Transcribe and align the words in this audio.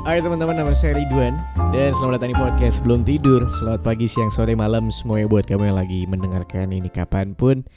Hai 0.00 0.16
teman-teman, 0.24 0.56
nama 0.56 0.72
saya 0.72 0.96
Ridwan. 0.96 1.36
Dan 1.76 1.92
selamat 1.92 2.16
datang 2.16 2.32
di 2.32 2.38
podcast 2.40 2.80
Belum 2.80 3.04
Tidur. 3.04 3.44
Selamat 3.52 3.84
pagi, 3.84 4.08
siang, 4.08 4.32
sore, 4.32 4.56
malam 4.56 4.88
Semuanya 4.88 5.28
buat 5.28 5.44
kamu 5.44 5.68
yang 5.68 5.76
lagi 5.76 6.08
mendengarkan 6.08 6.72
ini 6.72 6.88
kapan 6.88 7.36
pun. 7.36 7.68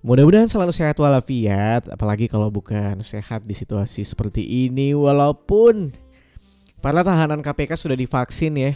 Mudah-mudahan 0.00 0.48
selalu 0.48 0.72
sehat 0.72 0.96
walafiat 0.96 1.92
Apalagi 1.92 2.32
kalau 2.32 2.48
bukan 2.48 3.04
sehat 3.04 3.44
di 3.44 3.52
situasi 3.52 4.00
seperti 4.00 4.64
ini 4.64 4.96
Walaupun 4.96 5.92
Para 6.80 7.04
tahanan 7.04 7.44
KPK 7.44 7.76
sudah 7.76 8.00
divaksin 8.00 8.56
ya. 8.56 8.72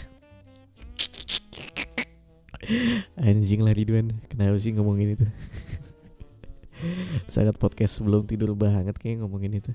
Anjing 3.17 3.65
lah 3.65 3.73
Ridwan. 3.73 4.21
Kenapa 4.29 4.61
sih 4.61 4.77
ngomongin 4.77 5.17
itu? 5.17 5.25
Sangat 7.33 7.57
podcast 7.57 7.97
sebelum 7.97 8.29
tidur 8.29 8.53
banget 8.53 9.01
kayak 9.01 9.25
ngomongin 9.25 9.65
itu. 9.65 9.73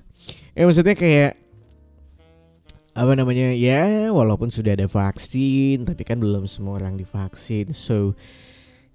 Eh 0.54 0.62
maksudnya 0.62 0.94
kayak 0.94 1.45
apa 2.96 3.12
namanya? 3.12 3.52
Ya 3.52 4.08
walaupun 4.08 4.48
sudah 4.48 4.72
ada 4.72 4.88
vaksin 4.88 5.84
tapi 5.84 6.00
kan 6.00 6.16
belum 6.16 6.48
semua 6.48 6.80
orang 6.80 6.96
divaksin. 6.96 7.76
So 7.76 8.16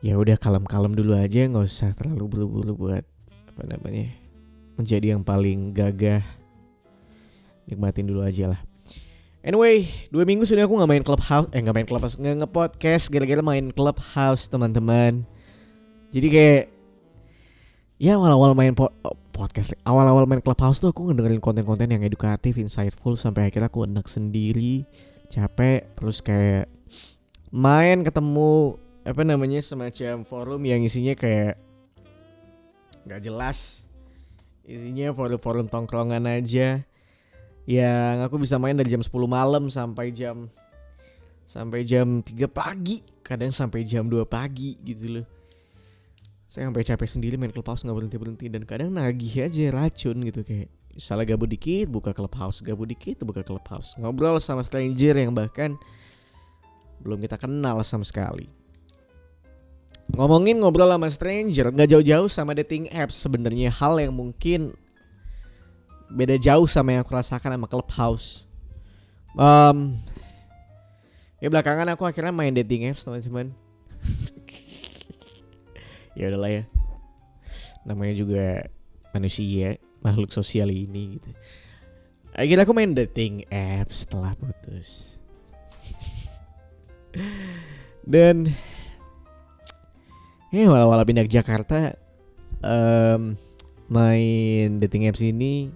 ya 0.02 0.18
udah 0.18 0.42
kalem-kalem 0.42 0.98
dulu 0.98 1.14
aja 1.14 1.46
nggak 1.46 1.70
usah 1.70 1.94
terlalu 1.94 2.26
buru-buru 2.26 2.74
buat 2.74 3.06
apa 3.54 3.62
namanya 3.70 4.10
menjadi 4.74 5.14
yang 5.14 5.22
paling 5.22 5.70
gagah. 5.78 6.26
Nikmatin 7.70 8.10
dulu 8.10 8.26
aja 8.26 8.58
lah. 8.58 8.62
Anyway 9.46 9.86
dua 10.10 10.26
minggu 10.26 10.50
sudah 10.50 10.66
aku 10.66 10.82
nggak 10.82 10.90
main 10.90 11.06
clubhouse 11.06 11.50
eh 11.54 11.62
nggak 11.62 11.76
main 11.78 11.86
clubhouse 11.86 12.18
nggak 12.18 12.42
ngepodcast 12.42 13.14
gara-gara 13.14 13.46
main 13.46 13.70
clubhouse 13.70 14.50
teman-teman. 14.50 15.30
Jadi 16.10 16.28
kayak 16.28 16.64
ya 18.02 18.18
awal-awal 18.18 18.58
main 18.58 18.74
po 18.74 18.90
podcast 19.30 19.78
awal-awal 19.86 20.26
main 20.26 20.42
clubhouse 20.42 20.82
tuh 20.82 20.90
aku 20.90 21.14
ngedengerin 21.14 21.38
konten-konten 21.38 21.86
yang 21.86 22.02
edukatif, 22.02 22.58
insightful 22.58 23.14
sampai 23.14 23.54
akhirnya 23.54 23.70
aku 23.70 23.86
enak 23.86 24.10
sendiri, 24.10 24.82
capek, 25.30 25.86
terus 25.94 26.26
kayak 26.26 26.66
main 27.54 28.02
ketemu 28.02 28.82
apa 29.06 29.22
namanya 29.22 29.62
semacam 29.62 30.26
forum 30.26 30.66
yang 30.66 30.82
isinya 30.82 31.14
kayak 31.14 31.62
nggak 33.06 33.22
jelas, 33.22 33.86
isinya 34.66 35.14
forum-forum 35.14 35.70
tongkrongan 35.70 36.26
aja, 36.26 36.82
yang 37.70 38.16
aku 38.26 38.42
bisa 38.42 38.58
main 38.58 38.74
dari 38.74 38.90
jam 38.90 39.06
10 39.06 39.14
malam 39.30 39.70
sampai 39.70 40.10
jam 40.10 40.50
sampai 41.46 41.86
jam 41.86 42.26
3 42.26 42.50
pagi, 42.50 43.06
kadang 43.22 43.54
sampai 43.54 43.86
jam 43.86 44.10
2 44.10 44.26
pagi 44.26 44.82
gitu 44.82 45.22
loh 45.22 45.41
saya 46.52 46.68
sampai 46.68 46.84
capek 46.84 47.08
sendiri 47.08 47.36
main 47.40 47.48
clubhouse 47.48 47.80
nggak 47.88 47.96
berhenti 47.96 48.18
berhenti 48.20 48.46
dan 48.52 48.68
kadang 48.68 48.92
nagih 48.92 49.48
aja 49.48 49.72
racun 49.72 50.20
gitu 50.28 50.44
kayak 50.44 50.68
salah 51.00 51.24
gabut 51.24 51.48
dikit 51.48 51.88
buka 51.88 52.12
clubhouse. 52.12 52.60
Gabut 52.60 52.92
dikit 52.92 53.24
buka 53.24 53.40
clubhouse. 53.40 53.96
Ngobrol 53.96 54.36
sama 54.44 54.60
stranger 54.60 55.16
yang 55.16 55.32
bahkan 55.32 55.80
belum 57.00 57.24
kita 57.24 57.40
kenal 57.40 57.80
sama 57.88 58.04
sekali. 58.04 58.52
Ngomongin 60.12 60.60
ngobrol 60.60 60.92
sama 60.92 61.08
stranger 61.08 61.72
nggak 61.72 61.88
jauh-jauh 61.88 62.28
sama 62.28 62.52
dating 62.52 62.92
apps 62.92 63.16
sebenarnya. 63.16 63.72
Hal 63.72 64.04
yang 64.04 64.12
mungkin 64.12 64.76
beda 66.12 66.36
jauh 66.36 66.68
sama 66.68 67.00
yang 67.00 67.08
aku 67.08 67.16
rasakan 67.16 67.56
sama 67.56 67.72
clubhouse. 67.72 68.44
Um, 69.40 70.04
ya 71.40 71.48
belakangan 71.48 71.96
aku 71.96 72.04
akhirnya 72.04 72.36
main 72.36 72.52
dating 72.52 72.92
apps 72.92 73.08
teman-teman 73.08 73.56
ya 76.16 76.32
udahlah 76.32 76.52
ya. 76.52 76.64
Namanya 77.88 78.14
juga 78.14 78.46
manusia 79.12 79.80
makhluk 80.02 80.32
sosial 80.34 80.72
ini 80.74 81.20
gitu. 81.20 81.30
Akhirnya 82.32 82.64
aku 82.64 82.74
main 82.74 82.96
dating 82.96 83.44
apps 83.52 84.08
setelah 84.08 84.34
putus. 84.40 85.20
Dan 88.14 88.50
ya 90.52 90.68
walau-walau 90.68 91.04
pindah 91.04 91.28
ke 91.28 91.32
Jakarta 91.32 91.96
um, 92.64 93.36
main 93.92 94.80
dating 94.80 95.08
apps 95.12 95.24
ini 95.24 95.70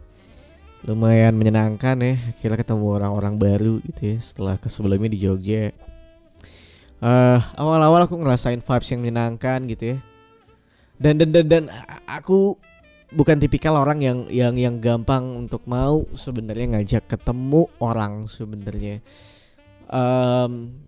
lumayan 0.88 1.35
menyenangkan 1.35 1.97
ya. 2.00 2.16
Akhirnya 2.31 2.57
ketemu 2.62 2.85
orang-orang 2.88 3.35
baru 3.35 3.84
gitu 3.84 4.16
ya 4.16 4.18
setelah 4.24 4.56
ke 4.56 4.72
sebelumnya 4.72 5.12
di 5.12 5.19
Jogja. 5.19 5.75
Uh, 7.03 7.38
awal-awal 7.59 8.07
aku 8.07 8.16
ngerasain 8.16 8.63
vibes 8.63 8.90
yang 8.90 9.03
menyenangkan 9.03 9.68
gitu 9.68 9.84
ya 9.94 9.97
dan 11.01 11.19
dan 11.19 11.29
dan, 11.31 11.45
dan 11.47 11.63
aku 12.07 12.56
bukan 13.16 13.39
tipikal 13.39 13.79
orang 13.79 14.00
yang 14.03 14.19
yang 14.31 14.56
yang 14.56 14.75
gampang 14.79 15.23
untuk 15.35 15.63
mau 15.67 16.03
sebenarnya 16.16 16.79
ngajak 16.79 17.03
ketemu 17.07 17.67
orang 17.79 18.28
sebenarnya. 18.28 19.00
Um, 19.85 20.81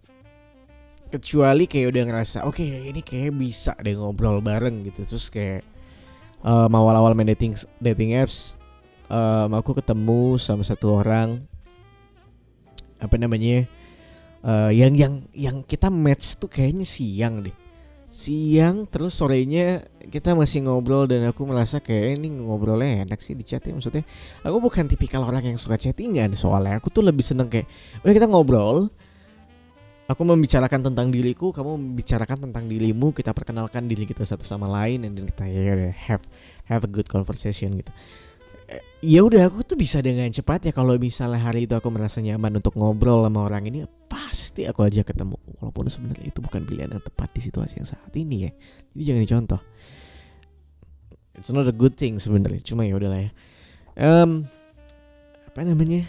kecuali 1.07 1.69
kayak 1.69 1.87
udah 1.93 2.03
ngerasa 2.09 2.37
oke 2.43 2.59
okay, 2.59 2.89
ini 2.89 2.99
kayak 2.99 3.31
bisa 3.37 3.77
deh 3.79 3.95
ngobrol 3.95 4.43
bareng 4.43 4.83
gitu. 4.87 5.07
Terus 5.07 5.27
kayak 5.31 5.61
um, 6.43 6.71
awal-awal 6.73 7.15
main 7.15 7.31
dating 7.31 7.55
dating 7.79 8.17
apps 8.17 8.57
um, 9.11 9.55
aku 9.55 9.75
ketemu 9.77 10.35
sama 10.39 10.63
satu 10.63 10.99
orang 10.99 11.43
apa 12.97 13.15
namanya 13.15 13.65
uh, 14.41 14.73
yang 14.73 14.93
yang 14.97 15.13
yang 15.33 15.61
kita 15.63 15.87
match 15.87 16.37
tuh 16.37 16.49
kayaknya 16.49 16.85
siang 16.85 17.45
deh 17.45 17.55
siang 18.17 18.89
terus 18.89 19.13
sorenya 19.13 19.85
kita 20.09 20.33
masih 20.33 20.65
ngobrol 20.65 21.05
dan 21.05 21.29
aku 21.29 21.45
merasa 21.45 21.77
kayak 21.77 22.17
ini 22.17 22.41
ngobrolnya 22.41 23.05
enak 23.05 23.21
sih 23.21 23.37
di 23.37 23.45
chat 23.45 23.61
ya 23.61 23.77
maksudnya. 23.77 24.01
Aku 24.41 24.57
bukan 24.57 24.89
tipikal 24.89 25.21
orang 25.21 25.53
yang 25.53 25.57
suka 25.61 25.77
chattingan 25.77 26.33
soalnya 26.33 26.81
aku 26.81 26.89
tuh 26.89 27.05
lebih 27.05 27.21
seneng 27.21 27.45
kayak 27.45 27.69
udah 28.01 28.13
kita 28.17 28.25
ngobrol 28.25 28.89
aku 30.07 30.21
membicarakan 30.23 30.87
tentang 30.87 31.11
diriku 31.11 31.51
kamu 31.51 31.77
membicarakan 31.77 32.49
tentang 32.49 32.65
dirimu 32.65 33.11
kita 33.11 33.35
perkenalkan 33.35 33.85
diri 33.91 34.07
kita 34.07 34.23
satu 34.23 34.41
sama 34.41 34.65
lain 34.65 35.03
dan 35.03 35.23
kita 35.27 35.43
ya 35.51 35.75
udah 35.75 35.93
have 35.93 36.23
have 36.71 36.83
a 36.87 36.89
good 36.89 37.05
conversation 37.11 37.75
gitu 37.75 37.91
ya 38.99 39.23
udah 39.23 39.47
aku 39.47 39.63
tuh 39.63 39.77
bisa 39.79 40.03
dengan 40.03 40.27
cepat 40.27 40.67
ya. 40.67 40.71
Kalau 40.75 40.95
misalnya 40.99 41.39
hari 41.39 41.69
itu 41.69 41.73
aku 41.77 41.87
merasa 41.91 42.19
nyaman 42.19 42.59
untuk 42.59 42.75
ngobrol 42.75 43.23
sama 43.23 43.47
orang 43.47 43.63
ini 43.69 43.87
pasti 44.11 44.67
aku 44.67 44.83
aja 44.83 45.03
ketemu. 45.03 45.39
Walaupun 45.63 45.87
sebenarnya 45.87 46.27
itu 46.27 46.39
bukan 46.43 46.67
pilihan 46.67 46.91
yang 46.91 47.03
tepat 47.03 47.31
di 47.31 47.41
situasi 47.43 47.79
yang 47.79 47.87
saat 47.87 48.11
ini 48.13 48.49
ya. 48.49 48.51
Jadi 48.91 49.03
jangan 49.03 49.21
dicontoh 49.23 49.61
it's 51.37 51.53
not 51.53 51.69
a 51.69 51.73
good 51.73 51.93
thing 51.93 52.17
sebenarnya. 52.17 52.59
Cuma 52.65 52.83
ya 52.83 52.97
udahlah 52.97 53.29
ya. 53.29 53.31
Um, 53.95 54.49
apa 55.53 55.61
namanya? 55.63 56.03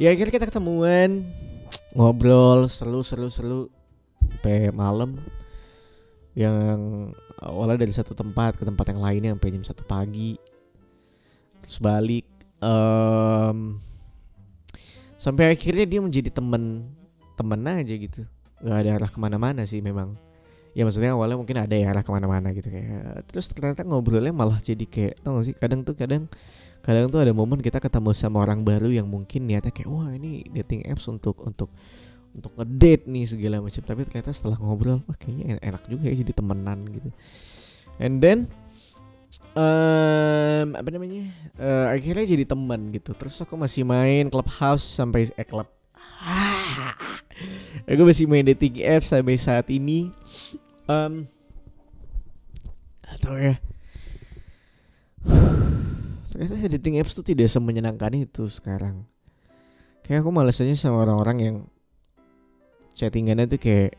Ya 0.00 0.12
akhirnya 0.12 0.32
kita 0.32 0.48
ketemuan 0.48 1.28
ngobrol 1.92 2.66
seru 2.66 3.04
seru 3.04 3.28
seru. 3.28 3.60
Sampai 4.24 4.72
malam. 4.72 5.20
Yang 6.36 6.80
awalnya 7.40 7.80
dari 7.80 7.92
satu 7.92 8.12
tempat 8.12 8.60
ke 8.60 8.64
tempat 8.64 8.92
yang 8.92 9.00
lainnya 9.00 9.30
sampai 9.36 9.52
jam 9.56 9.64
satu 9.64 9.84
pagi 9.84 10.36
terus 11.66 11.82
balik 11.82 12.26
um, 12.62 13.82
sampai 15.18 15.50
akhirnya 15.50 15.82
dia 15.82 16.00
menjadi 16.00 16.30
temen 16.30 16.86
temen 17.34 17.60
aja 17.66 17.94
gitu. 17.98 18.22
Nggak 18.62 18.78
ada 18.80 18.90
arah 18.96 19.10
ke 19.10 19.18
mana-mana 19.18 19.62
sih 19.66 19.82
memang. 19.82 20.14
Ya 20.76 20.84
maksudnya 20.84 21.16
awalnya 21.16 21.40
mungkin 21.40 21.56
ada 21.56 21.72
ya 21.72 21.88
arah 21.88 22.04
ke 22.04 22.12
mana-mana 22.12 22.52
gitu 22.52 22.68
kayak 22.68 23.24
terus 23.32 23.48
ternyata 23.48 23.80
ngobrolnya 23.80 24.28
malah 24.28 24.60
jadi 24.60 24.84
kayak 24.84 25.24
tau 25.24 25.40
gak 25.40 25.48
sih 25.48 25.54
kadang 25.56 25.80
tuh 25.80 25.96
kadang 25.96 26.28
kadang 26.84 27.08
tuh 27.08 27.24
ada 27.24 27.32
momen 27.32 27.64
kita 27.64 27.80
ketemu 27.80 28.12
sama 28.12 28.44
orang 28.44 28.60
baru 28.60 28.92
yang 28.92 29.08
mungkin 29.08 29.48
niatnya 29.48 29.72
kayak 29.72 29.88
wah 29.88 30.12
ini 30.12 30.44
dating 30.52 30.84
apps 30.84 31.08
untuk 31.08 31.40
untuk 31.48 31.72
untuk 32.36 32.52
ngedate 32.60 33.08
nih 33.08 33.24
segala 33.24 33.64
macam. 33.64 33.82
Tapi 33.82 34.00
ternyata 34.04 34.30
setelah 34.36 34.60
ngobrol 34.60 35.00
wah 35.08 35.16
kayaknya 35.16 35.56
enak 35.64 35.82
juga 35.88 36.12
ya 36.12 36.14
jadi 36.20 36.32
temenan 36.36 36.84
gitu. 36.92 37.08
And 37.96 38.20
then 38.20 38.52
um, 39.56 40.66
apa 40.76 40.88
namanya? 40.92 41.30
Uh, 41.56 41.92
akhirnya 41.92 42.26
jadi 42.26 42.44
teman 42.44 42.92
gitu. 42.92 43.16
Terus 43.16 43.40
aku 43.42 43.56
masih 43.56 43.82
main 43.82 44.28
clubhouse 44.28 44.84
sampai 44.84 45.30
eh 45.34 45.46
club 45.46 45.68
aku 47.90 48.02
masih 48.02 48.26
main 48.26 48.46
dating 48.46 48.82
apps 48.82 49.12
sampai 49.12 49.36
saat 49.38 49.66
ini. 49.70 50.10
Um, 50.86 51.26
atau 53.06 53.34
ya. 53.38 53.58
Ternyata 56.36 56.68
dating 56.76 57.00
apps 57.00 57.16
tuh 57.16 57.24
tidak 57.24 57.48
semenyenangkan 57.48 58.12
itu 58.12 58.44
sekarang. 58.52 59.08
Kayak 60.04 60.22
aku 60.22 60.30
males 60.30 60.60
aja 60.60 60.76
sama 60.76 61.02
orang-orang 61.02 61.38
yang 61.40 61.56
chattingannya 62.92 63.48
tuh 63.48 63.60
kayak 63.60 63.96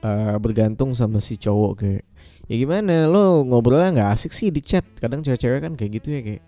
uh, 0.00 0.36
bergantung 0.40 0.96
sama 0.96 1.20
si 1.20 1.36
cowok 1.36 1.72
kayak 1.76 2.04
ya 2.50 2.54
gimana 2.60 3.08
lo 3.08 3.44
ngobrolnya 3.46 3.90
nggak 3.94 4.10
asik 4.14 4.32
sih 4.32 4.48
di 4.52 4.60
chat 4.60 4.84
kadang 5.00 5.24
cewek-cewek 5.24 5.60
kan 5.64 5.72
kayak 5.74 6.02
gitu 6.02 6.08
ya 6.12 6.20
kayak 6.20 6.42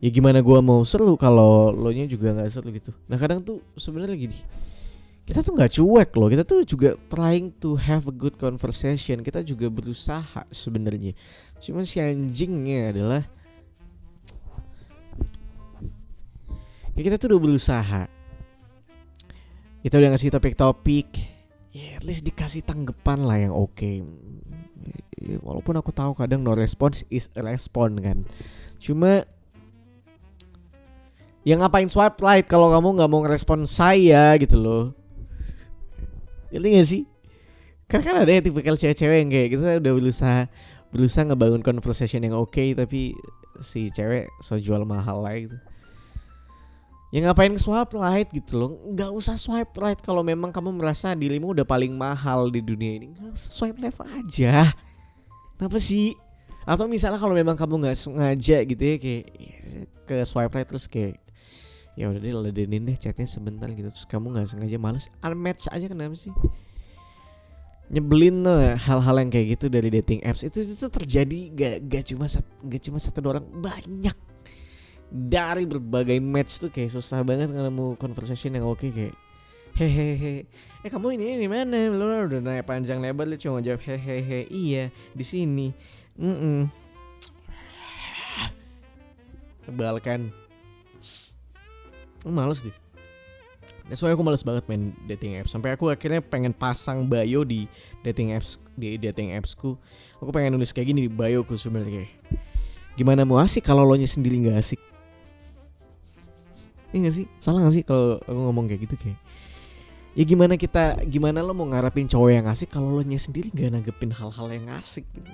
ya 0.00 0.08
gimana 0.08 0.40
gua 0.40 0.64
mau 0.64 0.80
seru 0.82 1.16
kalau 1.18 1.72
lo 1.72 1.90
nya 1.92 2.08
juga 2.08 2.32
nggak 2.32 2.48
seru 2.48 2.68
gitu 2.72 2.90
nah 3.04 3.20
kadang 3.20 3.44
tuh 3.44 3.60
sebenarnya 3.76 4.16
gini 4.16 4.38
kita 5.28 5.44
tuh 5.44 5.52
nggak 5.54 5.70
cuek 5.76 6.10
loh 6.16 6.28
kita 6.32 6.42
tuh 6.48 6.64
juga 6.64 6.96
trying 7.12 7.52
to 7.60 7.76
have 7.76 8.08
a 8.08 8.14
good 8.14 8.34
conversation 8.40 9.20
kita 9.20 9.44
juga 9.44 9.68
berusaha 9.68 10.42
sebenarnya 10.48 11.12
cuman 11.60 11.84
si 11.84 12.00
anjingnya 12.00 12.96
adalah 12.96 13.22
Kayak 17.00 17.16
kita 17.16 17.16
tuh 17.16 17.28
udah 17.32 17.40
berusaha. 17.40 18.02
Kita 19.80 19.94
udah 19.96 20.08
ngasih 20.12 20.36
topik-topik. 20.36 21.08
Ya 21.72 21.96
at 21.96 22.04
least 22.04 22.28
dikasih 22.28 22.60
tanggapan 22.60 23.24
lah 23.24 23.40
yang 23.40 23.56
oke. 23.56 23.72
Okay. 23.72 24.04
Walaupun 25.44 25.76
aku 25.76 25.92
tahu 25.92 26.16
kadang 26.16 26.40
no 26.40 26.56
response 26.56 27.04
is 27.12 27.28
a 27.36 27.44
respond 27.44 28.00
kan. 28.00 28.24
Cuma 28.80 29.28
yang 31.44 31.60
ngapain 31.64 31.88
swipe 31.88 32.20
right 32.20 32.44
kalau 32.44 32.68
kamu 32.72 33.00
nggak 33.00 33.10
mau 33.10 33.20
ngerespon 33.24 33.64
saya 33.64 34.36
gitu 34.36 34.60
loh. 34.60 34.84
Jadi 36.50 36.66
gak 36.76 36.88
sih? 36.88 37.02
Karena 37.86 38.02
kan 38.06 38.16
ada 38.26 38.30
ya 38.30 38.40
tipikal 38.42 38.74
cewek-cewek 38.74 39.18
yang 39.22 39.30
kayak 39.30 39.48
kita 39.54 39.66
udah 39.82 39.92
berusaha 39.94 40.40
berusaha 40.90 41.24
ngebangun 41.26 41.62
conversation 41.62 42.26
yang 42.26 42.34
oke 42.34 42.50
okay, 42.50 42.74
tapi 42.74 43.14
si 43.62 43.94
cewek 43.94 44.26
so 44.42 44.58
jual 44.58 44.82
mahal 44.82 45.22
lah 45.22 45.38
gitu. 45.38 45.56
Ya 47.10 47.26
ngapain 47.26 47.50
swipe 47.58 47.98
right 47.98 48.30
gitu 48.30 48.54
loh. 48.54 48.70
Gak 48.94 49.10
usah 49.10 49.34
swipe 49.34 49.74
right 49.82 49.98
kalau 49.98 50.22
memang 50.22 50.54
kamu 50.54 50.78
merasa 50.78 51.10
dirimu 51.10 51.50
udah 51.58 51.66
paling 51.66 51.90
mahal 51.90 52.46
di 52.54 52.62
dunia 52.62 53.02
ini. 53.02 53.10
Gak 53.18 53.34
usah 53.34 53.50
swipe 53.50 53.82
left 53.82 53.98
aja. 54.06 54.70
Kenapa 55.58 55.78
sih? 55.82 56.14
Atau 56.62 56.86
misalnya 56.86 57.18
kalau 57.18 57.34
memang 57.34 57.58
kamu 57.58 57.82
gak 57.82 57.98
sengaja 57.98 58.62
gitu 58.62 58.78
ya 58.78 58.96
Kayak 59.02 59.24
ya, 59.26 59.58
ke 60.06 60.14
swipe 60.22 60.54
right 60.54 60.68
terus 60.70 60.86
kayak 60.86 61.18
ya 61.98 62.06
udah 62.06 62.22
deh 62.22 62.30
ladenin 62.30 62.86
deh 62.86 62.94
chatnya 62.94 63.26
sebentar 63.26 63.66
gitu. 63.74 63.90
Terus 63.90 64.06
kamu 64.06 64.30
nggak 64.30 64.46
sengaja 64.46 64.78
males 64.78 65.10
unmatch 65.26 65.66
aja 65.66 65.90
kenapa 65.90 66.14
sih? 66.14 66.30
Nyebelin 67.90 68.46
hal-hal 68.78 69.16
yang 69.18 69.34
kayak 69.34 69.58
gitu 69.58 69.66
dari 69.66 69.90
dating 69.90 70.22
apps. 70.22 70.46
Itu 70.46 70.62
itu 70.62 70.86
terjadi 70.86 71.38
gak 71.58 71.76
gak 71.90 72.04
cuma 72.14 72.30
satu 72.30 72.46
gak 72.70 72.82
cuma 72.86 73.02
satu 73.02 73.18
orang 73.26 73.42
banyak 73.50 74.14
dari 75.10 75.66
berbagai 75.66 76.22
match 76.22 76.62
tuh 76.62 76.70
kayak 76.70 76.94
susah 76.94 77.26
banget 77.26 77.50
nemu 77.50 77.98
conversation 77.98 78.54
yang 78.54 78.62
oke 78.62 78.86
kayak 78.86 79.14
hehehe 79.74 80.46
eh 80.82 80.90
kamu 80.90 81.18
ini 81.18 81.38
di 81.42 81.48
mana 81.50 81.90
lu 81.90 82.06
udah 82.30 82.40
naik 82.42 82.66
panjang 82.66 83.02
lebar 83.02 83.26
lu 83.26 83.34
cuma 83.34 83.58
jawab 83.58 83.82
hehehe 83.82 84.46
iya 84.50 84.94
di 85.14 85.24
sini 85.26 85.74
mm 86.14 86.36
-mm. 86.36 86.58
males 92.30 92.62
deh 92.62 92.74
That's 93.90 94.06
why 94.06 94.14
aku 94.14 94.22
males 94.22 94.46
banget 94.46 94.70
main 94.70 94.94
dating 95.10 95.34
apps. 95.34 95.50
Sampai 95.50 95.74
aku 95.74 95.90
akhirnya 95.90 96.22
pengen 96.22 96.54
pasang 96.54 97.10
bio 97.10 97.42
di 97.42 97.66
dating 98.06 98.30
apps 98.38 98.62
di 98.78 98.94
dating 98.94 99.34
appsku. 99.34 99.74
Aku 100.22 100.30
pengen 100.30 100.54
nulis 100.54 100.70
kayak 100.70 100.94
gini 100.94 101.10
di 101.10 101.10
bio 101.10 101.42
ku 101.42 101.58
sebenarnya 101.58 102.06
kayak 102.06 102.10
gimana 102.94 103.26
mau 103.26 103.42
asik 103.42 103.66
kalau 103.66 103.82
lo 103.82 103.98
nya 103.98 104.06
sendiri 104.06 104.46
nggak 104.46 104.62
asik? 104.62 104.78
Iya 106.90 107.06
gak 107.06 107.14
sih? 107.14 107.26
Salah 107.38 107.62
gak 107.62 107.74
sih 107.74 107.84
kalau 107.86 108.18
aku 108.22 108.40
ngomong 108.50 108.66
kayak 108.66 108.82
gitu 108.90 108.96
kayak 108.98 109.18
Ya 110.18 110.24
gimana 110.26 110.58
kita 110.58 110.98
Gimana 111.06 111.38
lo 111.38 111.54
mau 111.54 111.66
ngarepin 111.70 112.10
cowok 112.10 112.30
yang 112.34 112.46
asik 112.50 112.74
Kalau 112.74 112.90
lo 112.90 113.02
nya 113.06 113.18
sendiri 113.18 113.50
gak 113.54 113.70
nanggepin 113.70 114.10
hal-hal 114.10 114.46
yang 114.50 114.66
asik 114.74 115.06
gitu. 115.14 115.30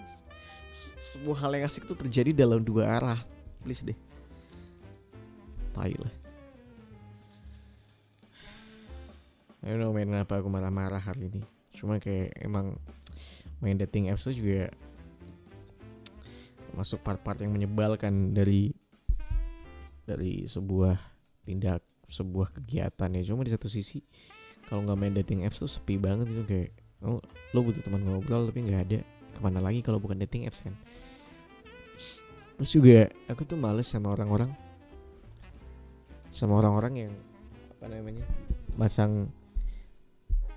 Sebuah 1.00 1.48
hal 1.48 1.50
yang 1.56 1.64
asik 1.64 1.88
itu 1.88 1.96
terjadi 1.96 2.30
dalam 2.36 2.60
dua 2.60 3.00
arah 3.00 3.20
Please 3.64 3.80
deh 3.84 3.96
Tai 5.72 5.92
lah 5.96 6.14
I 9.66 9.74
don't 9.74 9.82
know 9.82 9.90
main 9.90 10.12
apa 10.12 10.38
aku 10.38 10.46
marah-marah 10.52 11.00
hari 11.00 11.32
ini 11.32 11.42
Cuma 11.72 11.96
kayak 11.96 12.36
emang 12.44 12.76
main 13.64 13.80
dating 13.80 14.12
apps 14.12 14.28
itu 14.28 14.44
juga 14.44 14.68
masuk 16.76 17.00
part-part 17.00 17.40
yang 17.40 17.56
menyebalkan 17.56 18.36
dari 18.36 18.68
dari 20.04 20.44
sebuah 20.44 21.15
tindak 21.46 21.81
sebuah 22.10 22.50
kegiatan 22.50 23.10
ya 23.14 23.22
cuma 23.22 23.46
di 23.46 23.54
satu 23.54 23.70
sisi 23.70 24.02
kalau 24.66 24.82
nggak 24.82 24.98
main 24.98 25.14
dating 25.14 25.46
apps 25.46 25.62
tuh 25.62 25.70
sepi 25.70 25.94
banget 25.94 26.26
itu 26.26 26.43
kayak 26.43 26.70
oh, 27.06 27.22
lo 27.54 27.58
butuh 27.62 27.82
teman 27.87 28.02
ngobrol 28.02 28.50
tapi 28.50 28.66
nggak 28.66 28.82
ada 28.90 29.00
ke 29.37 29.40
mana 29.44 29.60
lagi 29.60 29.84
kalau 29.84 30.00
bukan 30.00 30.16
dating 30.16 30.48
apps 30.48 30.64
kan? 30.64 30.72
Terus 32.56 32.70
juga 32.72 32.98
aku 33.28 33.44
tuh 33.44 33.60
males 33.60 33.84
sama 33.84 34.16
orang-orang 34.16 34.48
sama 36.32 36.56
orang-orang 36.56 37.08
yang 37.08 37.12
apa 37.76 37.87
namanya 37.92 38.25
masang 38.81 39.28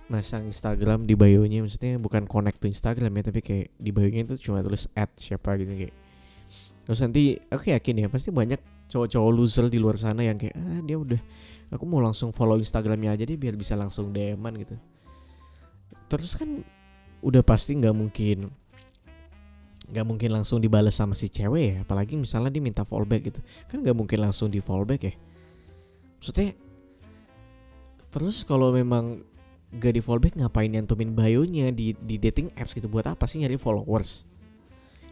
masang 0.07 0.47
Instagram 0.47 1.03
di 1.03 1.13
bio-nya. 1.13 1.59
Maksudnya 1.59 1.99
bukan 1.99 2.23
connect 2.23 2.63
to 2.63 2.71
Instagram 2.71 3.11
ya 3.19 3.23
tapi 3.27 3.43
kayak 3.43 3.67
di 3.75 3.91
bio-nya 3.91 4.23
itu 4.31 4.49
cuma 4.49 4.63
tulis 4.63 4.87
add 4.95 5.11
siapa 5.19 5.59
gitu 5.59 5.75
kayak 5.75 5.95
terus 6.89 7.05
nanti 7.05 7.37
aku 7.53 7.69
yakin 7.69 8.01
ya 8.01 8.07
pasti 8.09 8.33
banyak 8.33 8.57
cowok-cowok 8.89 9.29
loser 9.29 9.69
di 9.69 9.77
luar 9.77 10.01
sana 10.01 10.25
yang 10.25 10.41
kayak 10.41 10.57
ah 10.57 10.81
dia 10.81 10.97
udah 10.97 11.21
aku 11.69 11.85
mau 11.85 12.01
langsung 12.01 12.33
follow 12.33 12.57
Instagramnya 12.57 13.13
aja 13.13 13.29
deh 13.29 13.37
biar 13.37 13.53
bisa 13.53 13.77
langsung 13.77 14.09
dm 14.09 14.41
gitu. 14.57 14.73
Terus 16.09 16.33
kan 16.33 16.65
udah 17.21 17.45
pasti 17.45 17.77
nggak 17.77 17.93
mungkin 17.93 18.49
nggak 19.93 20.05
mungkin 20.05 20.33
langsung 20.33 20.57
dibalas 20.57 20.97
sama 20.97 21.13
si 21.13 21.29
cewek 21.29 21.61
ya 21.61 21.75
apalagi 21.85 22.17
misalnya 22.17 22.49
dia 22.49 22.63
minta 22.65 22.81
fallback 22.81 23.21
gitu. 23.29 23.45
Kan 23.69 23.85
nggak 23.85 23.93
mungkin 23.93 24.25
langsung 24.25 24.49
di 24.49 24.57
fallback 24.57 25.01
ya. 25.05 25.13
Maksudnya 26.17 26.57
terus 28.09 28.41
kalau 28.41 28.73
memang 28.73 29.21
gak 29.77 29.93
di 29.93 30.01
fallback 30.01 30.33
ngapain 30.33 30.73
nyantumin 30.73 31.13
bio-nya 31.13 31.69
di 31.69 31.93
di 31.93 32.17
dating 32.17 32.49
apps 32.57 32.73
gitu? 32.73 32.89
Buat 32.89 33.13
apa 33.13 33.29
sih 33.29 33.37
nyari 33.37 33.61
followers 33.61 34.25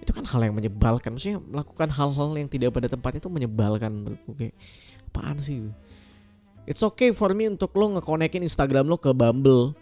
itu 0.07 0.15
kan 0.15 0.24
hal 0.24 0.39
yang 0.48 0.56
menyebalkan. 0.56 1.12
Maksudnya 1.12 1.44
melakukan 1.44 1.92
hal-hal 1.92 2.31
yang 2.39 2.48
tidak 2.48 2.71
pada 2.71 2.88
tempatnya 2.88 3.19
itu 3.19 3.27
menyebalkan 3.27 3.92
menurutku 3.92 4.31
kayak 4.39 4.56
apaan 5.12 5.36
sih 5.44 5.68
itu? 5.68 5.71
It's 6.63 6.80
okay 6.80 7.12
for 7.12 7.36
me 7.36 7.51
untuk 7.51 7.75
lo 7.75 8.00
ngekonekin 8.00 8.48
Instagram 8.48 8.88
lo 8.88 8.95
ke 8.95 9.12
Bumble 9.12 9.75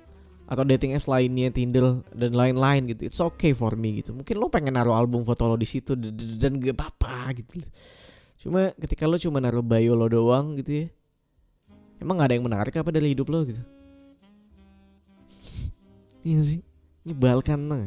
atau 0.49 0.65
dating 0.65 0.97
apps 0.97 1.05
lainnya 1.05 1.53
Tinder 1.53 2.01
dan 2.09 2.33
lain-lain 2.33 2.89
gitu. 2.89 3.05
It's 3.05 3.21
okay 3.21 3.53
for 3.53 3.77
me 3.77 4.01
gitu. 4.01 4.17
Mungkin 4.17 4.33
lo 4.41 4.49
pengen 4.49 4.73
naruh 4.73 4.97
album 4.97 5.21
foto 5.21 5.45
lo 5.45 5.57
di 5.61 5.69
situ 5.69 5.93
dan 6.41 6.57
gak 6.57 6.73
apa-apa 6.73 7.37
gitu. 7.37 7.61
Cuma 8.41 8.73
ketika 8.81 9.05
lo 9.05 9.21
cuma 9.21 9.37
naruh 9.37 9.61
bio 9.61 9.93
lo 9.93 10.09
doang 10.09 10.57
gitu 10.57 10.85
ya 10.85 10.87
emang 12.01 12.19
gak 12.19 12.27
ada 12.29 12.35
yang 12.37 12.45
menarik 12.45 12.73
apa 12.75 12.89
dari 12.93 13.13
hidup 13.13 13.27
lo 13.29 13.45
gitu? 13.45 13.61
Iya 16.25 16.41
sih? 16.41 16.61
Nyebalkan 17.05 17.69
lah 17.69 17.85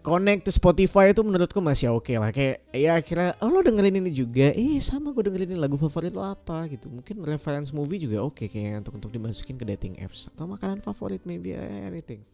connect 0.00 0.48
to 0.48 0.52
Spotify 0.52 1.12
itu 1.12 1.20
menurutku 1.20 1.60
masih 1.60 1.92
oke 1.92 2.08
okay 2.08 2.16
lah. 2.16 2.32
Kayak 2.32 2.64
ya 2.72 2.96
akhirnya 2.96 3.30
oh 3.44 3.52
lo 3.52 3.60
dengerin 3.60 4.00
ini 4.00 4.10
juga? 4.10 4.48
Eh 4.56 4.80
sama 4.80 5.12
gue 5.12 5.28
dengerin 5.28 5.52
ini. 5.52 5.60
Lagu 5.60 5.76
favorit 5.76 6.12
lo 6.12 6.24
apa? 6.24 6.64
Gitu. 6.72 6.88
Mungkin 6.88 7.20
reference 7.20 7.70
movie 7.70 8.00
juga 8.00 8.24
oke 8.24 8.44
okay, 8.44 8.48
kayak 8.48 8.88
untuk 8.88 9.04
untuk 9.04 9.10
dimasukin 9.12 9.60
ke 9.60 9.64
dating 9.76 10.00
apps 10.00 10.32
atau 10.32 10.48
makanan 10.48 10.80
favorit 10.80 11.20
maybe 11.28 11.52
anything. 11.56 12.24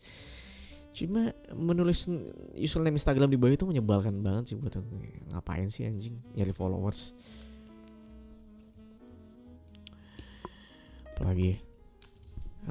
Cuma 0.95 1.35
menulis 1.54 2.07
username 2.54 2.97
Instagram 2.97 3.31
di 3.31 3.38
bawah 3.38 3.54
itu 3.54 3.66
menyebalkan 3.66 4.19
banget 4.23 4.54
sih 4.54 4.57
buat 4.59 4.78
aku. 4.78 4.99
Ngapain 5.35 5.69
sih 5.71 5.87
anjing 5.87 6.16
nyari 6.38 6.54
followers? 6.54 7.19
Apalagi 11.19 11.67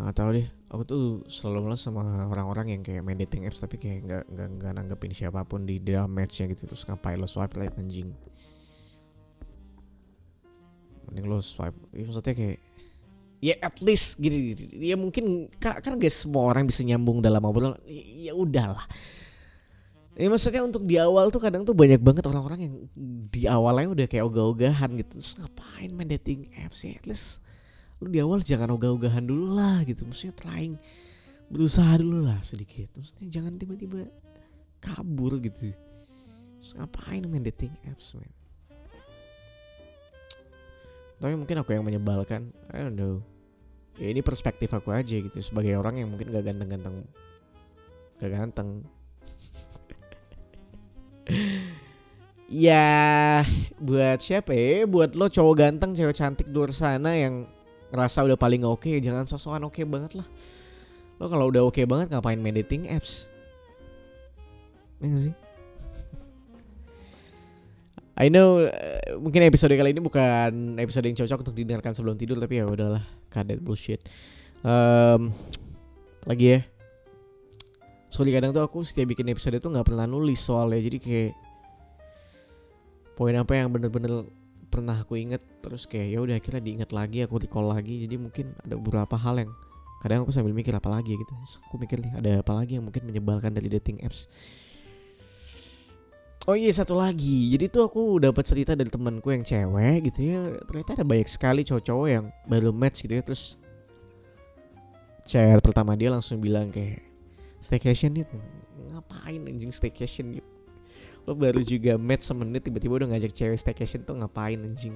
nggak 0.03 0.17
tahu 0.17 0.29
deh. 0.37 0.47
Aku 0.67 0.83
tuh 0.83 1.03
selalu 1.31 1.71
males 1.71 1.81
sama 1.81 2.03
orang-orang 2.27 2.77
yang 2.77 2.81
kayak 2.83 3.01
main 3.01 3.17
dating 3.17 3.47
apps 3.47 3.63
tapi 3.63 3.79
kayak 3.79 4.03
nggak 4.03 4.23
nggak 4.29 4.47
nggak 4.59 4.71
nanggepin 4.77 5.13
siapa 5.15 5.41
pun 5.47 5.65
di 5.65 5.81
dalam 5.81 6.11
matchnya 6.11 6.51
gitu. 6.53 6.69
Terus 6.69 6.85
ngapain 6.85 7.17
lo 7.17 7.25
swipe 7.25 7.55
right 7.57 7.73
anjing? 7.79 8.13
Mending 11.07 11.25
lo 11.25 11.41
swipe. 11.41 11.77
Ya, 11.95 12.03
maksudnya 12.05 12.35
kayak 12.35 12.57
ya 13.37 13.53
at 13.61 13.77
least 13.85 14.17
gini, 14.17 14.57
gini 14.57 14.91
ya 14.91 14.97
mungkin 14.97 15.45
kan, 15.61 15.77
kan 15.77 15.93
gak 15.97 16.09
semua 16.09 16.49
orang 16.49 16.65
bisa 16.67 16.85
nyambung 16.85 17.23
dalam 17.23 17.41
obrolan. 17.41 17.79
Ya, 17.87 18.31
ya 18.31 18.33
udahlah. 18.37 18.85
Ya 20.17 20.27
maksudnya 20.33 20.65
untuk 20.65 20.81
di 20.85 20.97
awal 20.97 21.29
tuh 21.29 21.37
kadang 21.37 21.61
tuh 21.61 21.77
banyak 21.77 22.01
banget 22.01 22.25
orang-orang 22.25 22.59
yang 22.65 22.75
di 23.29 23.45
awalnya 23.45 23.93
udah 23.93 24.05
kayak 24.09 24.25
ogah-ogahan 24.25 24.97
gitu. 24.97 25.21
Terus 25.21 25.37
ngapain 25.37 25.89
main 25.93 26.09
dating 26.09 26.49
apps 26.57 26.85
ya? 26.85 26.97
At 26.97 27.05
least 27.05 27.45
lu 27.97 28.07
di 28.13 28.19
awal 28.21 28.39
jangan 28.43 28.69
ogah-ogahan 28.73 29.25
dulu 29.25 29.53
lah 29.57 29.81
gitu. 29.83 30.05
Maksudnya 30.05 30.35
trying 30.37 30.75
berusaha 31.49 31.97
dulu 31.97 32.25
lah 32.25 32.39
sedikit. 32.45 32.93
Maksudnya 32.97 33.27
jangan 33.29 33.57
tiba-tiba 33.57 34.05
kabur 34.81 35.37
gitu. 35.41 35.73
Terus 36.57 36.71
ngapain 36.77 37.23
main 37.25 37.45
dating 37.45 37.73
apps 37.85 38.17
man 38.17 38.29
tapi 41.17 41.33
mungkin 41.33 41.57
aku 41.61 41.73
yang 41.73 41.85
menyebalkan 41.85 42.53
I 42.69 42.85
don't 42.85 42.93
know. 42.97 43.25
Ya 43.97 44.13
ini 44.13 44.21
perspektif 44.21 44.69
aku 44.77 44.93
aja 44.93 45.17
gitu. 45.17 45.33
Sebagai 45.41 45.73
orang 45.73 45.97
yang 45.97 46.13
mungkin 46.13 46.29
gak 46.29 46.45
ganteng-ganteng 46.45 47.05
gak 48.21 48.31
ganteng. 48.31 48.69
Ya 52.47 53.43
buat 53.75 54.23
siapa 54.23 54.55
ya? 54.55 54.87
Buat 54.87 55.19
lo 55.19 55.27
cowok 55.27 55.67
ganteng 55.67 55.91
cewek 55.91 56.15
cantik 56.15 56.47
di 56.47 56.55
luar 56.55 56.71
sana 56.71 57.11
yang 57.11 57.43
ngerasa 57.91 58.27
udah 58.27 58.37
paling 58.39 58.63
oke 58.67 58.83
okay, 58.83 58.99
jangan 58.99 59.23
sosokan 59.23 59.63
oke 59.67 59.75
okay 59.75 59.85
banget 59.87 60.19
lah 60.19 60.27
lo 61.17 61.25
kalau 61.31 61.49
udah 61.49 61.63
oke 61.65 61.75
okay 61.75 61.85
banget 61.87 62.11
ngapain 62.13 62.39
main 62.39 62.57
apps 62.91 63.31
ya 65.01 65.17
sih 65.29 65.35
I 68.17 68.33
know 68.33 68.65
uh, 68.65 69.21
mungkin 69.21 69.45
episode 69.45 69.77
kali 69.77 69.93
ini 69.93 70.01
bukan 70.01 70.81
episode 70.81 71.05
yang 71.05 71.13
cocok 71.13 71.45
untuk 71.45 71.53
didengarkan 71.53 71.93
sebelum 71.93 72.17
tidur 72.17 72.41
tapi 72.41 72.57
ya 72.57 72.65
udahlah 72.65 73.05
that 73.29 73.61
bullshit. 73.61 74.01
Um, 74.65 75.29
lagi 76.25 76.57
ya. 76.57 76.59
Soalnya 78.09 78.41
kadang 78.41 78.51
tuh 78.57 78.65
aku 78.65 78.81
setiap 78.81 79.13
bikin 79.13 79.29
episode 79.29 79.61
tuh 79.61 79.69
nggak 79.69 79.93
pernah 79.93 80.09
nulis 80.09 80.41
soalnya 80.41 80.81
jadi 80.81 80.97
kayak 80.97 81.31
poin 83.13 83.37
apa 83.37 83.53
yang 83.53 83.69
bener-bener 83.69 84.25
pernah 84.67 84.95
aku 84.99 85.17
inget 85.17 85.41
terus 85.63 85.87
kayak 85.87 86.07
ya 86.13 86.19
udah 86.19 86.35
akhirnya 86.37 86.61
diingat 86.61 86.89
lagi 86.91 87.23
aku 87.23 87.41
recall 87.41 87.67
lagi. 87.71 88.03
Jadi 88.03 88.15
mungkin 88.19 88.53
ada 88.61 88.75
beberapa 88.75 89.15
hal 89.15 89.41
yang 89.41 89.51
kadang 90.03 90.23
aku 90.23 90.31
sambil 90.35 90.53
mikir 90.53 90.75
apa 90.75 90.87
lagi 90.91 91.15
gitu. 91.15 91.31
Terus 91.31 91.55
aku 91.67 91.75
mikir 91.81 91.97
nih 92.03 92.13
ada 92.19 92.31
apa 92.43 92.51
lagi 92.53 92.77
yang 92.77 92.85
mungkin 92.85 93.03
menyebalkan 93.07 93.55
dari 93.55 93.67
dating 93.71 94.03
apps? 94.03 94.27
Oh 96.47 96.55
iya 96.55 96.71
satu 96.71 96.95
lagi. 96.95 97.51
Jadi 97.51 97.67
tuh 97.67 97.87
aku 97.87 98.23
dapat 98.23 98.43
cerita 98.47 98.71
dari 98.71 98.87
temanku 98.87 99.35
yang 99.35 99.43
cewek 99.43 100.11
gitu 100.11 100.19
ya. 100.23 100.39
Ternyata 100.63 101.03
ada 101.03 101.05
banyak 101.07 101.27
sekali 101.27 101.61
cowok-cowok 101.67 102.07
yang 102.07 102.31
baru 102.47 102.71
match 102.71 103.03
gitu 103.03 103.19
ya. 103.19 103.23
Terus 103.23 103.59
Chat 105.27 105.59
pertama 105.59 105.91
dia 105.99 106.07
langsung 106.07 106.39
bilang 106.39 106.71
kayak 106.71 107.03
Staycation 107.59 108.15
nih 108.15 108.23
Ngapain 108.95 109.43
anjing 109.43 109.75
staycation 109.75 110.39
gitu 110.39 110.56
Lo 111.27 111.35
baru 111.35 111.59
juga 111.59 111.99
match 111.99 112.23
semenit 112.23 112.63
tiba-tiba 112.63 113.03
udah 113.03 113.11
ngajak 113.11 113.35
cewek 113.35 113.59
staycation 113.59 114.07
tuh 114.07 114.15
ngapain 114.15 114.57
anjing? 114.63 114.95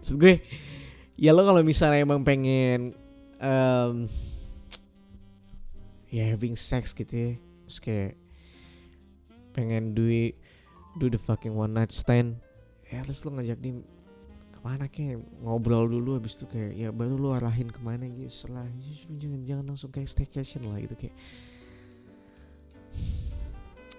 Maksud 0.00 0.16
gue 0.16 0.40
Ya 1.14 1.30
lo 1.30 1.46
kalau 1.46 1.62
misalnya 1.62 2.02
emang 2.02 2.24
pengen 2.24 2.96
um, 3.38 4.08
Ya 6.08 6.32
having 6.32 6.56
sex 6.56 6.96
gitu 6.96 7.12
ya 7.12 7.30
Terus 7.68 7.78
kayak 7.78 8.12
pengen 9.54 9.94
do 9.94 10.10
do 10.98 11.06
the 11.06 11.16
fucking 11.16 11.54
one 11.54 11.70
night 11.70 11.94
stand 11.94 12.42
ya 12.90 13.00
terus 13.06 13.22
lo 13.22 13.38
ngajak 13.38 13.58
dia 13.62 13.78
ke 14.50 14.58
mana 14.62 14.90
kayak 14.90 15.22
ngobrol 15.40 15.86
dulu 15.86 16.18
habis 16.18 16.34
itu 16.34 16.50
kayak 16.50 16.72
ya 16.74 16.88
baru 16.90 17.14
lo 17.16 17.28
arahin 17.38 17.70
ke 17.70 17.80
mana 17.80 18.10
gitu 18.10 18.30
setelah 18.30 18.66
jangan 19.14 19.40
jangan 19.46 19.64
langsung 19.72 19.94
kayak 19.94 20.10
staycation 20.10 20.66
lah 20.66 20.82
gitu 20.82 20.98
kayak 20.98 21.14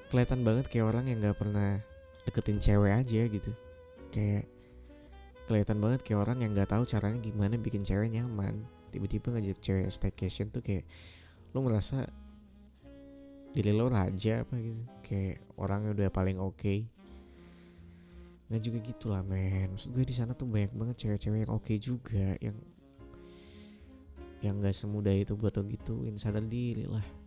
kelihatan 0.09 0.45
banget 0.45 0.65
kayak 0.69 0.85
orang 0.93 1.05
yang 1.09 1.17
nggak 1.21 1.38
pernah 1.38 1.81
deketin 2.25 2.57
cewek 2.62 2.93
aja 2.93 3.21
gitu. 3.29 3.51
Kayak 4.13 4.50
kelihatan 5.45 5.77
banget 5.77 6.01
kayak 6.01 6.25
orang 6.25 6.38
yang 6.41 6.51
nggak 6.57 6.69
tahu 6.69 6.83
caranya 6.89 7.19
gimana 7.21 7.55
bikin 7.57 7.85
cewek 7.85 8.09
nyaman. 8.13 8.65
Tiba-tiba 8.89 9.38
ngajak 9.38 9.57
cewek 9.62 9.88
staycation 9.89 10.50
tuh 10.50 10.65
kayak 10.65 10.85
lo 11.53 11.62
merasa 11.62 12.05
diri 13.53 13.71
lo 13.71 13.88
raja 13.88 14.41
apa 14.41 14.55
gitu. 14.57 14.83
Kayak 15.05 15.45
orangnya 15.57 15.89
udah 15.93 16.09
paling 16.12 16.38
oke. 16.41 16.57
Okay. 16.57 16.79
nggak 18.45 18.62
juga 18.62 18.77
gitu 18.85 19.05
lah 19.09 19.25
men. 19.25 19.74
Maksud 19.74 19.89
gue 19.89 20.05
di 20.05 20.13
sana 20.13 20.38
tuh 20.38 20.45
banyak 20.45 20.69
banget 20.77 20.95
cewek-cewek 21.01 21.50
yang 21.50 21.53
oke 21.53 21.65
okay 21.65 21.77
juga 21.81 22.38
yang 22.38 22.57
yang 24.45 24.62
nggak 24.62 24.77
semudah 24.77 25.13
itu 25.17 25.33
buat 25.33 25.57
lo 25.57 25.65
gituin. 25.65 26.13
Sadar 26.21 26.45
diri 26.45 26.85
lah 26.85 27.25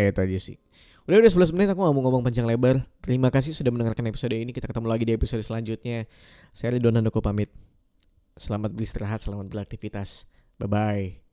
eh 0.00 0.08
itu 0.08 0.20
aja 0.24 0.38
sih. 0.40 0.56
Udah 1.04 1.20
udah 1.20 1.32
11 1.32 1.52
menit 1.56 1.68
aku 1.74 1.80
gak 1.84 1.94
mau 1.96 2.02
ngomong 2.06 2.22
panjang 2.24 2.48
lebar. 2.48 2.80
Terima 3.04 3.28
kasih 3.28 3.52
sudah 3.52 3.68
mendengarkan 3.68 4.08
episode 4.08 4.32
ini. 4.32 4.54
Kita 4.56 4.70
ketemu 4.70 4.86
lagi 4.88 5.04
di 5.04 5.12
episode 5.12 5.44
selanjutnya. 5.44 6.08
Saya 6.56 6.76
Ridwan 6.76 7.00
Handoko 7.00 7.20
pamit. 7.20 7.52
Selamat 8.40 8.72
beristirahat, 8.72 9.20
selamat 9.20 9.52
beraktivitas. 9.52 10.24
Bye-bye 10.56 11.29